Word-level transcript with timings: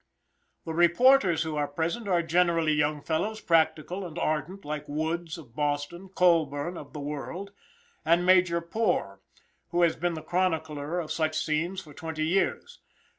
The 0.65 0.73
reporters 0.73 1.43
who 1.43 1.55
are 1.57 1.67
present 1.67 2.07
are 2.07 2.23
generally 2.23 2.73
young 2.73 3.03
fellows, 3.03 3.39
practical 3.39 4.03
and 4.03 4.17
ardent, 4.17 4.65
like 4.65 4.89
Woods, 4.89 5.37
of 5.37 5.55
Boston; 5.55 6.09
Colburn, 6.09 6.75
of 6.75 6.93
THE 6.93 6.99
WORLD; 6.99 7.51
and 8.03 8.25
Major 8.25 8.61
Poore, 8.61 9.21
who 9.69 9.83
has 9.83 9.95
been 9.95 10.15
the 10.15 10.23
chronicler 10.23 10.99
of 10.99 11.11
such 11.11 11.37
scenes 11.37 11.81
for 11.81 11.93
twenty 11.93 12.25
years. 12.25 12.79